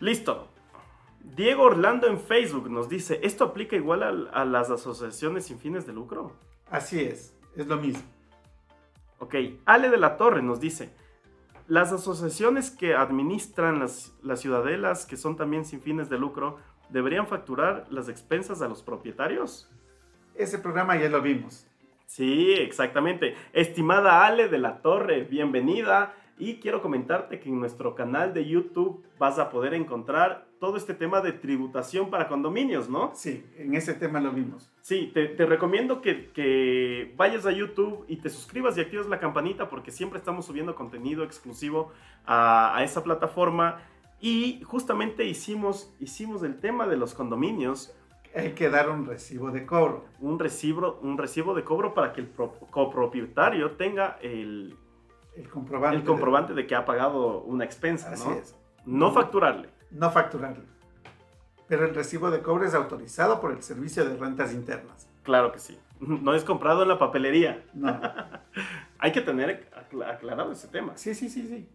[0.00, 0.48] Listo.
[1.20, 5.92] Diego Orlando en Facebook nos dice, ¿esto aplica igual a las asociaciones sin fines de
[5.92, 6.36] lucro?
[6.68, 8.02] Así es, es lo mismo.
[9.22, 10.90] Ok, Ale de la Torre nos dice,
[11.68, 16.58] las asociaciones que administran las, las ciudadelas, que son también sin fines de lucro,
[16.88, 19.70] ¿deberían facturar las expensas a los propietarios?
[20.34, 21.68] Ese programa ya lo vimos.
[22.04, 23.36] Sí, exactamente.
[23.52, 26.16] Estimada Ale de la Torre, bienvenida.
[26.38, 30.94] Y quiero comentarte que en nuestro canal de YouTube vas a poder encontrar todo este
[30.94, 33.10] tema de tributación para condominios, ¿no?
[33.14, 34.70] Sí, en ese tema lo vimos.
[34.80, 39.90] Sí, te, recomiendo que, vayas a YouTube y te suscribas y actives la campanita porque
[39.90, 41.92] siempre estamos subiendo contenido exclusivo
[42.26, 43.82] a, esa plataforma.
[44.20, 47.94] Y justamente hicimos, hicimos el tema de los condominios.
[48.34, 50.06] Hay que dar un recibo de cobro.
[50.20, 52.30] Un recibo, un recibo de cobro para que el
[52.70, 54.76] copropietario tenga el,
[55.36, 56.66] el comprobante, el comprobante de...
[56.66, 58.56] que ha pagado una expensa, Así es.
[58.84, 59.68] No facturarle.
[59.90, 60.64] No facturarle.
[61.68, 65.08] Pero el recibo de cobro es autorizado por el Servicio de Rentas Internas.
[65.22, 65.78] Claro que sí.
[66.00, 67.64] No es comprado en la papelería.
[67.72, 67.98] No.
[68.98, 69.70] Hay que tener
[70.06, 70.96] aclarado ese tema.
[70.96, 71.68] Sí, sí, sí, sí.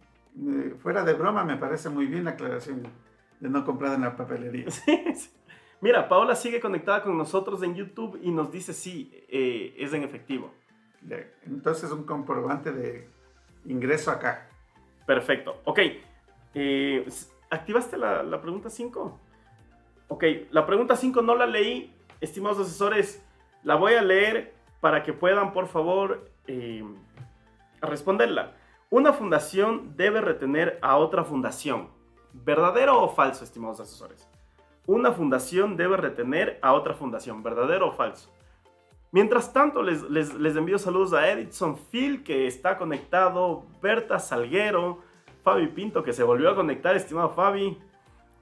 [0.46, 2.82] Eh, fuera de broma, me parece muy bien la aclaración
[3.40, 4.66] de no comprado en la papelería.
[4.70, 5.30] Sí,
[5.80, 10.02] Mira, Paola sigue conectada con nosotros en YouTube y nos dice sí, eh, es en
[10.02, 10.52] efectivo.
[11.46, 13.08] Entonces un comprobante de
[13.64, 14.48] ingreso acá.
[15.06, 15.60] Perfecto.
[15.64, 15.80] Ok.
[16.54, 17.06] Eh,
[17.50, 19.20] ¿Activaste la, pregunta 5?
[20.08, 23.24] Ok, la pregunta 5 no la leí, estimados asesores.
[23.62, 26.84] La voy a leer para que puedan, por favor, eh,
[27.80, 28.52] responderla.
[28.90, 31.88] Una fundación debe retener a otra fundación.
[32.32, 34.28] ¿Verdadero o falso, estimados asesores?
[34.86, 37.42] Una fundación debe retener a otra fundación.
[37.42, 38.32] ¿Verdadero o falso?
[39.10, 44.98] Mientras tanto, les, les, envío saludos a Edison Phil, que está conectado, Berta Salguero,
[45.42, 47.78] Fabi Pinto, que se volvió a conectar, estimado Fabi.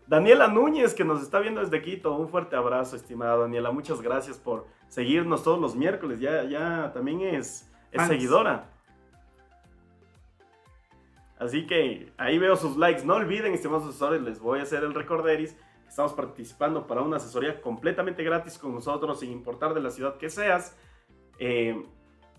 [0.08, 2.14] Daniela Núñez, que nos está viendo desde Quito.
[2.16, 3.70] Un fuerte abrazo, estimada Daniela.
[3.70, 6.20] Muchas gracias por seguirnos todos los miércoles.
[6.20, 8.70] Ya, ya también es, es seguidora.
[11.38, 13.04] Así que ahí veo sus likes.
[13.04, 15.56] No olviden, estimados asesores, les voy a hacer el recorderis.
[15.88, 20.30] Estamos participando para una asesoría completamente gratis con nosotros, sin importar de la ciudad que
[20.30, 20.76] seas.
[21.38, 21.86] Eh,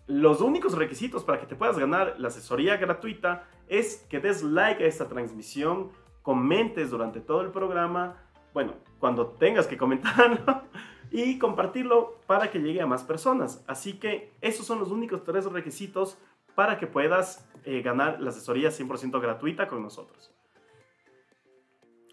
[0.07, 4.83] los únicos requisitos para que te puedas ganar la asesoría gratuita es que des like
[4.83, 5.89] a esta transmisión,
[6.21, 8.15] comentes durante todo el programa,
[8.53, 10.63] bueno, cuando tengas que comentarlo,
[11.12, 13.63] y compartirlo para que llegue a más personas.
[13.67, 16.17] Así que esos son los únicos tres requisitos
[16.55, 20.33] para que puedas eh, ganar la asesoría 100% gratuita con nosotros.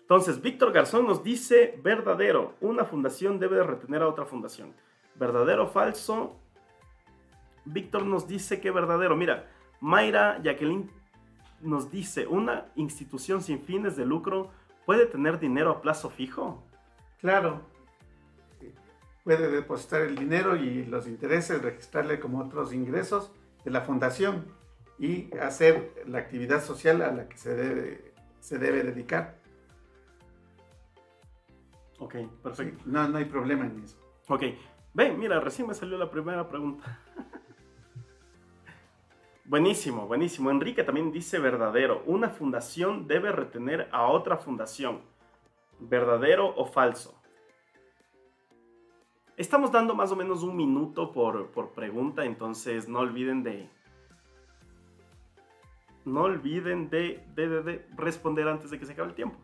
[0.04, 4.74] Entonces, Víctor Garzón nos dice, verdadero, una fundación debe retener a otra fundación.
[5.14, 6.36] Verdadero o falso,
[7.64, 9.16] Víctor nos dice que verdadero.
[9.16, 10.90] Mira, Mayra Jacqueline
[11.62, 14.50] nos dice, ¿una institución sin fines de lucro
[14.84, 16.62] puede tener dinero a plazo fijo?
[17.20, 17.62] Claro.
[19.24, 23.32] Puede depositar el dinero y los intereses, registrarle como otros ingresos
[23.64, 24.44] de la fundación
[24.98, 29.43] y hacer la actividad social a la que se debe, se debe dedicar.
[31.98, 32.82] Ok, perfecto.
[32.86, 33.96] no, no hay problema en eso.
[34.28, 34.42] Ok,
[34.92, 37.00] ven, mira, recién me salió la primera pregunta.
[39.44, 40.50] buenísimo, buenísimo.
[40.50, 42.02] Enrique también dice verdadero.
[42.06, 45.00] Una fundación debe retener a otra fundación.
[45.78, 47.20] ¿Verdadero o falso?
[49.36, 53.68] Estamos dando más o menos un minuto por, por pregunta, entonces no olviden de,
[56.04, 59.36] no olviden de, de, responder antes de que se acabe el tiempo.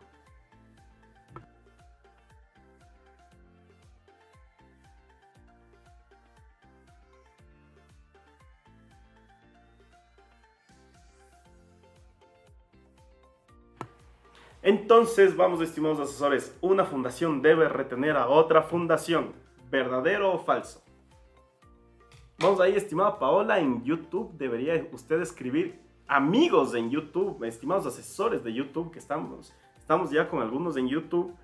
[14.63, 19.33] Entonces, vamos, estimados asesores, una fundación debe retener a otra fundación,
[19.71, 20.83] ¿verdadero o falso?
[22.37, 28.53] Vamos ahí, estimada Paola, en YouTube debería usted escribir amigos en YouTube, estimados asesores de
[28.53, 31.35] YouTube, que estamos, estamos ya con algunos en YouTube,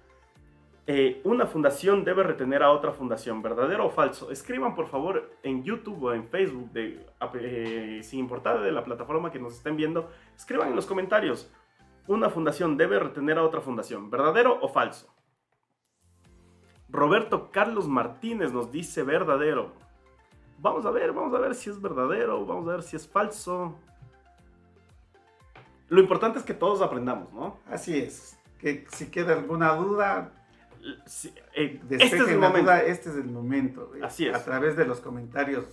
[0.85, 4.31] eh, una fundación debe retener a otra fundación, ¿verdadero o falso?
[4.31, 9.31] Escriban por favor en YouTube o en Facebook, de, eh, sin importar de la plataforma
[9.31, 11.51] que nos estén viendo, escriban en los comentarios,
[12.07, 15.13] una fundación debe retener a otra fundación, ¿verdadero o falso?
[16.89, 19.73] Roberto Carlos Martínez nos dice verdadero.
[20.59, 23.77] Vamos a ver, vamos a ver si es verdadero, vamos a ver si es falso.
[25.89, 27.59] Lo importante es que todos aprendamos, ¿no?
[27.67, 28.37] Así es.
[28.59, 30.31] Que si queda alguna duda,
[31.53, 32.71] eh, este es el momento.
[32.73, 33.91] este es el momento.
[34.01, 34.35] Así es.
[34.35, 35.65] A través de los comentarios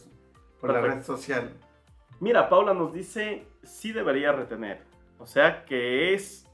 [0.60, 1.54] por la red social.
[2.20, 4.93] Mira, Paula nos dice, sí debería retener.
[5.18, 6.46] O sea que es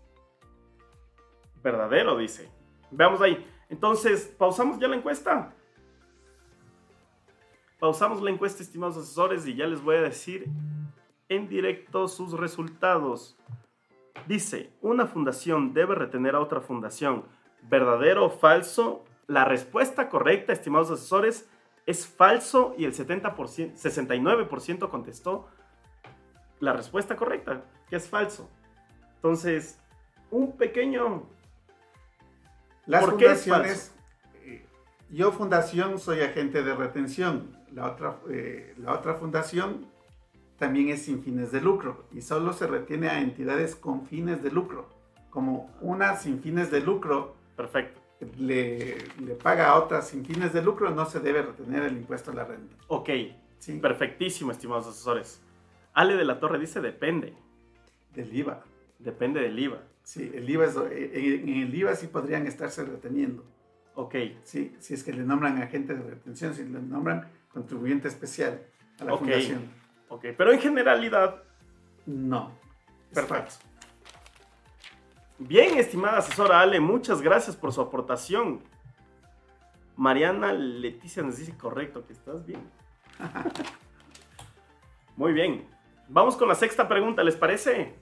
[1.62, 2.50] verdadero, dice.
[2.90, 3.46] Veamos ahí.
[3.68, 5.54] Entonces, pausamos ya la encuesta.
[7.78, 10.46] Pausamos la encuesta, estimados asesores, y ya les voy a decir
[11.28, 13.38] en directo sus resultados.
[14.26, 17.24] Dice, una fundación debe retener a otra fundación.
[17.62, 19.04] ¿Verdadero o falso?
[19.26, 21.48] La respuesta correcta, estimados asesores,
[21.86, 23.34] es falso y el 70%,
[23.74, 25.48] 69% contestó
[26.58, 28.48] la respuesta correcta, que es falso.
[29.16, 29.78] Entonces,
[30.30, 31.28] un pequeño...
[32.86, 33.92] Las ¿Por fundaciones,
[34.42, 34.64] eh,
[35.10, 37.56] yo fundación soy agente de retención.
[37.72, 39.86] La otra, eh, la otra fundación
[40.58, 44.50] también es sin fines de lucro y solo se retiene a entidades con fines de
[44.50, 44.88] lucro.
[45.28, 48.00] Como una sin fines de lucro, perfecto,
[48.38, 52.32] le, le paga a otra sin fines de lucro, no se debe retener el impuesto
[52.32, 52.74] a la renta.
[52.88, 53.10] Ok,
[53.58, 53.78] sí.
[53.78, 55.40] perfectísimo, estimados asesores.
[55.92, 57.36] Ale de la Torre dice depende.
[58.14, 58.64] Del IVA.
[58.98, 59.82] Depende del IVA.
[60.02, 63.44] Sí, el IVA en el IVA sí podrían estarse reteniendo.
[63.94, 64.14] Ok.
[64.42, 68.62] Sí, si es que le nombran agente de retención, si le nombran contribuyente especial
[68.98, 69.62] a la fundación.
[70.08, 71.42] Ok, pero en generalidad.
[72.06, 72.52] No.
[73.12, 73.54] Perfecto.
[75.38, 78.60] Bien, estimada asesora Ale, muchas gracias por su aportación.
[79.96, 82.60] Mariana Leticia nos dice correcto, que estás bien.
[85.16, 85.66] Muy bien.
[86.08, 87.94] Vamos con la sexta pregunta, ¿les parece?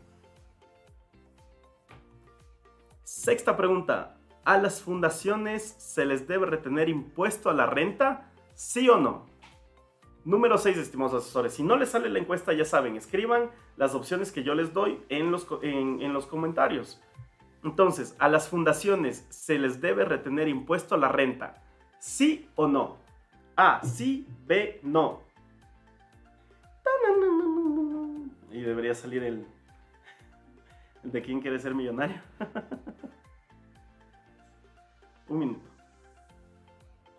[3.28, 4.16] Sexta pregunta.
[4.46, 8.32] ¿A las fundaciones se les debe retener impuesto a la renta?
[8.54, 9.26] ¿Sí o no?
[10.24, 11.52] Número 6, estimados asesores.
[11.52, 14.98] Si no les sale la encuesta, ya saben, escriban las opciones que yo les doy
[15.10, 17.02] en los, en, los comentarios.
[17.62, 21.62] Entonces, a las fundaciones se les debe retener impuesto a la renta.
[21.98, 22.96] ¿Sí o no?
[23.56, 25.20] A, sí, B, no.
[28.50, 29.46] Y debería salir el,
[31.04, 32.22] el de quién quiere ser millonario.
[35.28, 35.68] Un minuto.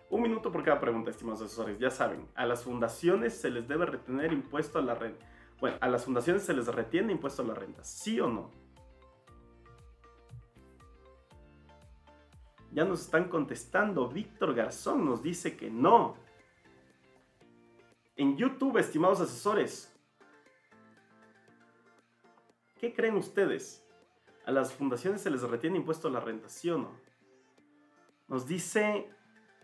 [0.10, 1.78] Un minuto por cada pregunta, estimados asesores.
[1.78, 5.26] Ya saben, a las fundaciones se les debe retener impuesto a la renta.
[5.60, 8.50] Bueno, a las fundaciones se les retiene impuesto a la renta, ¿sí o no?
[12.72, 14.08] Ya nos están contestando.
[14.08, 16.16] Víctor Garzón nos dice que no.
[18.16, 19.94] En YouTube, estimados asesores,
[22.80, 23.86] ¿qué creen ustedes?
[24.46, 27.09] ¿A las fundaciones se les retiene impuesto a la renta, sí o no?
[28.30, 29.10] Nos dice,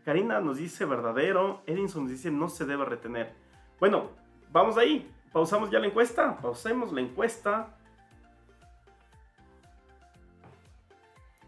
[0.04, 3.34] Karina nos dice verdadero, Edinson nos dice no se debe retener.
[3.80, 4.10] Bueno,
[4.52, 5.12] vamos ahí.
[5.32, 6.38] Pausamos ya la encuesta.
[6.38, 7.78] Pausemos la encuesta.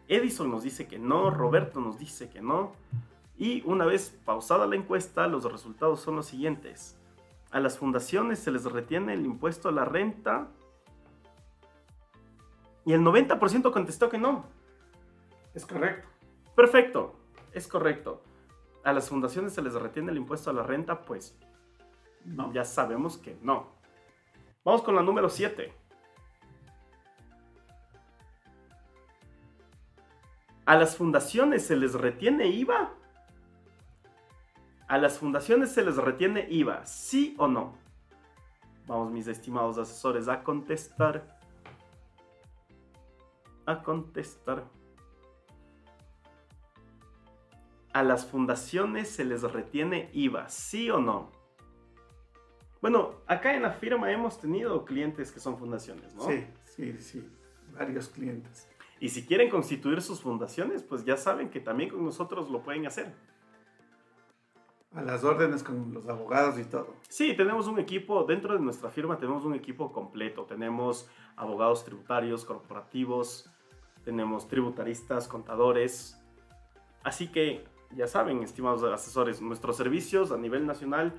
[0.08, 2.74] Edison nos dice que no, Roberto nos dice que no.
[3.38, 6.98] Y una vez pausada la encuesta, los resultados son los siguientes.
[7.52, 10.48] A las fundaciones se les retiene el impuesto a la renta.
[12.86, 14.46] Y el 90% contestó que no.
[15.54, 16.08] Es correcto.
[16.58, 17.14] Perfecto,
[17.54, 18.24] es correcto.
[18.84, 21.38] A las fundaciones se les retiene el impuesto a la renta, pues
[22.26, 22.52] no.
[22.52, 23.68] ya sabemos que no.
[24.66, 25.72] Vamos con la número 7.
[30.66, 32.92] ¿A las fundaciones se les retiene IVA?
[34.88, 36.88] ¿A las fundaciones se les retiene IVA?
[36.88, 37.78] ¿Sí o no?
[38.88, 41.40] Vamos, mis estimados asesores, a contestar.
[43.68, 44.64] A contestar.
[47.98, 50.50] ¿A las fundaciones se les retiene IVA?
[50.50, 51.32] ¿Sí o no?
[52.80, 56.22] Bueno, acá en la firma hemos tenido clientes que son fundaciones, ¿no?
[56.22, 57.28] Sí, sí, sí.
[57.74, 58.70] Varios clientes.
[59.00, 62.86] Y si quieren constituir sus fundaciones, pues ya saben que también con nosotros lo pueden
[62.86, 63.16] hacer.
[64.94, 66.94] A las órdenes con los abogados y todo.
[67.10, 70.44] Sí, tenemos un equipo, dentro de nuestra firma tenemos un equipo completo.
[70.44, 73.50] Tenemos abogados tributarios, corporativos,
[74.06, 76.22] tenemos tributaristas, contadores.
[77.04, 77.66] Así que
[77.96, 81.14] ya saben, estimados asesores, nuestros servicios a nivel nacional,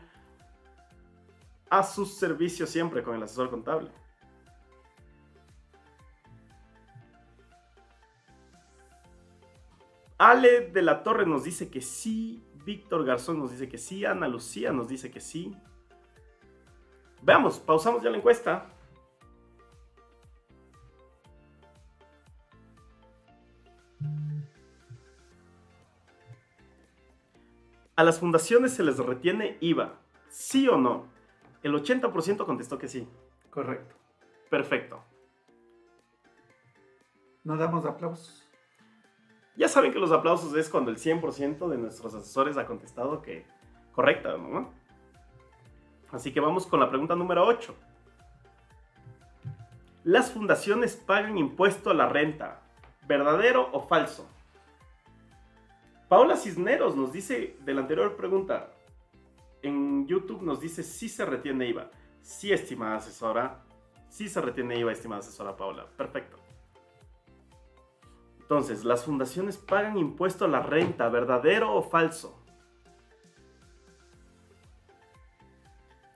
[1.71, 3.91] a sus servicios siempre con el asesor contable.
[10.19, 12.45] Ale de la Torre nos dice que sí.
[12.65, 14.05] Víctor Garzón nos dice que sí.
[14.05, 15.57] Ana Lucía nos dice que sí.
[17.23, 18.67] Veamos, pausamos ya la encuesta.
[27.99, 31.09] A las fundaciones se les retiene IVA, ¿sí o no?
[31.65, 33.09] El 80% contestó que sí.
[33.51, 33.97] Correcto.
[34.49, 35.03] Perfecto.
[37.43, 38.49] ¿No damos aplausos?
[39.57, 43.45] Ya saben que los aplausos es cuando el 100% de nuestros asesores ha contestado que
[43.91, 44.73] correcta, ¿no?
[46.13, 47.75] Así que vamos con la pregunta número 8.
[50.05, 52.61] ¿Las fundaciones pagan impuesto a la renta?
[53.09, 54.31] ¿Verdadero o falso?
[56.09, 58.71] Paola Cisneros nos dice de la anterior pregunta,
[59.63, 61.91] en YouTube nos dice si se retiene IVA.
[62.23, 63.65] Sí, estimada asesora.
[64.09, 65.87] Sí se retiene IVA, estimada asesora Paola.
[65.97, 66.39] Perfecto.
[68.41, 72.43] Entonces, las fundaciones pagan impuesto a la renta, ¿verdadero o falso?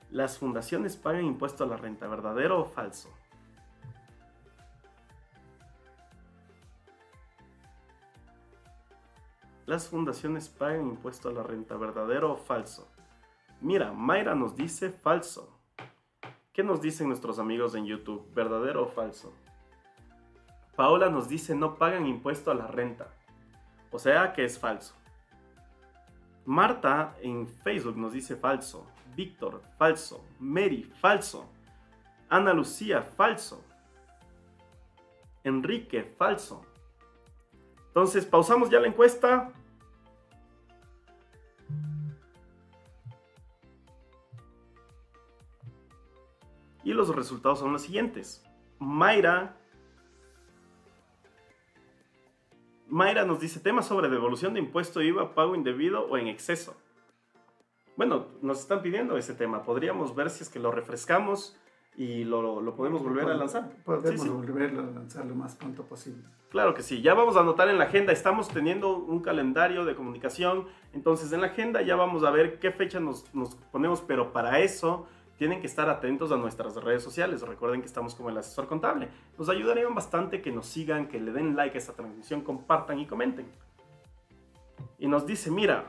[0.09, 3.13] Las fundaciones pagan impuesto a la renta, ¿verdadero o falso?
[9.73, 12.87] Las fundaciones pagan impuesto a la renta, ¿verdadero o falso?
[13.59, 15.59] Mira, Mayra nos dice falso.
[16.53, 18.23] ¿Qué nos dicen nuestros amigos en YouTube?
[18.35, 19.33] ¿Verdadero o falso?
[20.75, 23.15] Paola nos dice no pagan impuesto a la renta.
[23.89, 24.93] O sea que es falso.
[26.45, 28.85] Marta en Facebook nos dice falso.
[29.15, 30.23] Víctor, falso.
[30.37, 31.49] Mary, falso.
[32.29, 33.65] Ana Lucía, falso.
[35.43, 36.63] Enrique, falso.
[37.87, 39.51] Entonces, pausamos ya la encuesta.
[46.83, 48.43] Y los resultados son los siguientes.
[48.79, 49.57] Mayra
[52.93, 56.75] Mayra nos dice, tema sobre devolución de impuesto IVA, pago indebido o en exceso.
[57.97, 59.63] Bueno, nos están pidiendo ese tema.
[59.63, 61.57] Podríamos ver si es que lo refrescamos
[61.95, 63.71] y lo, lo podemos volver a lanzar.
[63.83, 66.23] Podemos volver a lanzar lo más pronto posible.
[66.49, 67.01] Claro que sí.
[67.01, 68.13] Ya vamos a anotar en la agenda.
[68.13, 70.67] Estamos teniendo un calendario de comunicación.
[70.93, 74.01] Entonces en la agenda ya vamos a ver qué fecha nos, nos ponemos.
[74.01, 75.07] Pero para eso
[75.43, 77.41] tienen que estar atentos a nuestras redes sociales.
[77.41, 79.09] Recuerden que estamos como el asesor contable.
[79.37, 83.05] Nos ayudarían bastante que nos sigan, que le den like a esta transmisión, compartan y
[83.05, 83.45] comenten.
[84.97, 85.83] Y nos dice, mira,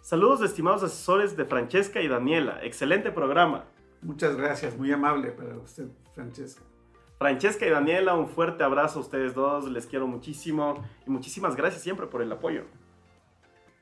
[0.00, 2.64] saludos estimados asesores de Francesca y Daniela.
[2.64, 3.66] Excelente programa.
[4.00, 6.62] Muchas gracias, muy amable para usted, Francesca.
[7.18, 11.82] Francesca y Daniela, un fuerte abrazo a ustedes dos, les quiero muchísimo y muchísimas gracias
[11.82, 12.64] siempre por el apoyo.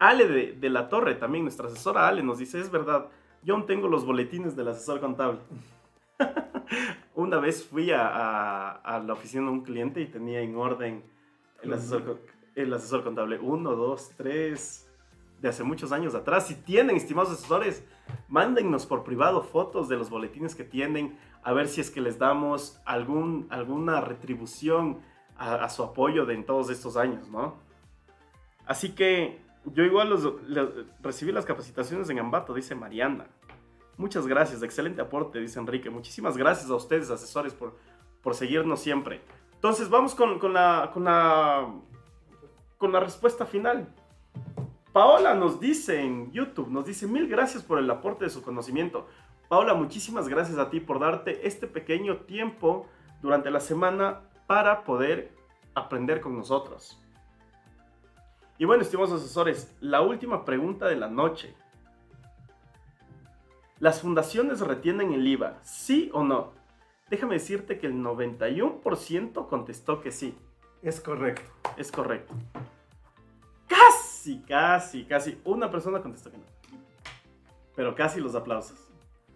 [0.01, 3.07] Ale de, de, la Torre, también nuestra asesora Ale, nos dice, es verdad,
[3.43, 5.41] yo aún tengo los boletines del asesor contable.
[7.15, 11.03] Una vez fui a, la oficina de un cliente y tenía en orden
[11.63, 12.21] el asesor,
[12.55, 14.91] el asesor contable 1, 2, 3,
[15.41, 16.47] de hace muchos años atrás.
[16.47, 17.85] Si tienen, estimados asesores,
[18.29, 22.19] mándennos por privado fotos de los boletines que tienen, a ver si es que les
[22.19, 24.99] damos algún, alguna retribución
[25.37, 27.57] a, a su apoyo de en todos estos años, ¿no?
[28.67, 30.35] Así que yo igual los,
[31.03, 33.27] recibí las capacitaciones en Ambato, dice Mariana.
[33.97, 35.91] Muchas gracias, excelente aporte, dice Enrique.
[35.91, 37.77] Muchísimas gracias a ustedes, asesores, por,
[38.23, 39.21] por seguirnos siempre.
[39.55, 41.69] Entonces, vamos con, con, la, con, la,
[42.79, 43.93] con la respuesta final.
[44.93, 49.07] Paola nos dice en YouTube, nos dice mil gracias por el aporte de su conocimiento.
[49.49, 52.87] Paola, muchísimas gracias a ti por darte este pequeño tiempo
[53.21, 55.33] durante la semana para poder
[55.75, 57.03] aprender con nosotros.
[58.59, 61.55] Y bueno, estimados asesores, la última pregunta de la noche.
[63.79, 65.59] ¿Las fundaciones retienen el IVA?
[65.63, 66.53] ¿Sí o no?
[67.09, 70.37] Déjame decirte que el 91% contestó que sí.
[70.83, 71.51] Es correcto.
[71.77, 72.35] Es correcto.
[73.69, 75.41] Casi, casi, casi.
[75.45, 76.45] Una persona contestó que no.
[77.77, 78.89] Pero casi los aplausos.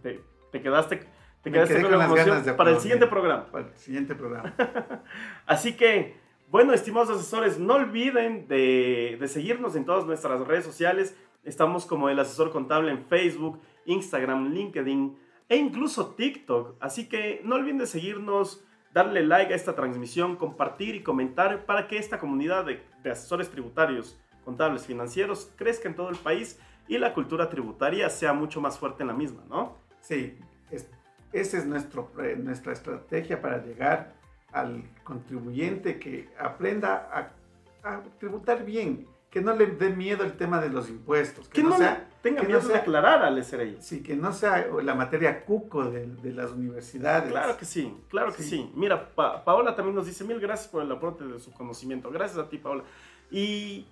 [0.02, 0.20] Te,
[0.50, 1.06] te quedaste,
[1.42, 3.46] te quedaste con con la las emoción ganas de para el siguiente programa.
[3.46, 4.54] Para el siguiente programa.
[5.46, 6.20] Así que,
[6.52, 11.16] bueno, estimados asesores, no olviden de, seguirnos en todas nuestras redes sociales.
[11.44, 15.16] Estamos como el asesor contable en Facebook, Instagram, LinkedIn
[15.48, 16.76] e incluso TikTok.
[16.78, 21.88] Así que no olviden de seguirnos, darle like a esta transmisión, compartir y comentar para
[21.88, 27.14] que esta comunidad de, asesores tributarios, contables, financieros crezca en todo el país y la
[27.14, 29.78] cultura tributaria sea mucho más fuerte en la misma, ¿no?
[30.00, 30.36] Sí,
[30.70, 30.90] es-
[31.32, 34.20] esa es nuestro, eh, nuestra estrategia para llegar
[34.52, 40.60] al contribuyente que aprenda a, a tributar bien, que no le dé miedo el tema
[40.60, 43.22] de los impuestos, Que que, no, no sea, tenga que no miedo de sea- declarar
[43.24, 43.78] al SRI.
[43.80, 47.30] sí, que no sea la materia cuco de, de las universidades.
[47.30, 48.48] Claro que sí, claro que sí.
[48.50, 48.72] Sí.
[48.74, 52.10] Mira, Pa- Paola también nos dice mil gracias por el aporte de su conocimiento.
[52.10, 52.84] Gracias a ti, Paola.
[53.30, 53.86] Y,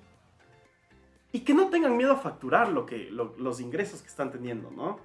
[1.33, 4.71] y que no tengan miedo a facturar lo que, lo- los ingresos que están teniendo,
[4.71, 4.99] ¿no?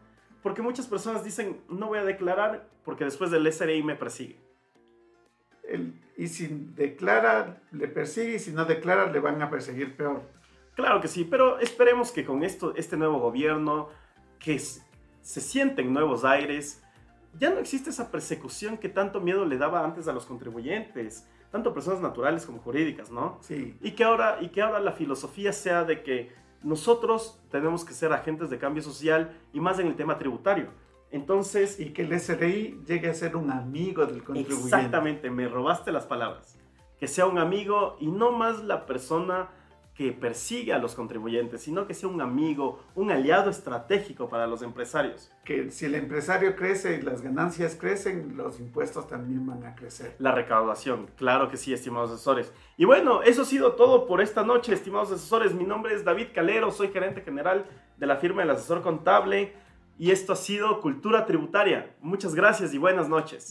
[0.44, 4.38] Porque muchas personas dicen, no voy a declarar porque después del SRI me persigue.
[5.70, 10.22] El- y si declara, le persigue, y si no declara, le van a perseguir peor.
[10.76, 13.90] Claro que sí, pero esperemos que con esto, este nuevo gobierno,
[14.40, 16.82] que se sienten nuevos aires,
[17.38, 21.74] ya no existe esa persecución que tanto miedo le daba antes a los contribuyentes, tanto
[21.74, 23.38] personas naturales como jurídicas, ¿no?
[23.42, 26.32] Sí, Y que ahora, y que ahora la filosofía sea de que
[26.64, 30.70] nosotros tenemos que ser agentes de cambio social y más en el tema tributario.
[31.16, 34.66] Entonces, y que el SRI llegue a ser un amigo del contribuyente.
[34.66, 36.58] exactamente, me robaste las palabras.
[37.00, 39.48] Que sea un amigo y no más la persona
[39.96, 44.62] que persigue a los contribuyentes, sino que sea un amigo, un aliado estratégico para los
[44.62, 45.32] empresarios.
[45.46, 50.18] Que si el empresario crece y las ganancias crecen, los impuestos también van a crecer.
[50.20, 52.52] La recaudación, claro que sí, estimados asesores.
[52.76, 55.54] Y bueno, eso ha sido todo por esta noche, estimados asesores.
[55.54, 59.54] Mi nombre es David Calero, soy gerente general de la firma del asesor contable
[59.98, 61.96] y esto ha sido Cultura Tributaria.
[62.02, 63.44] Muchas gracias y buenas noches.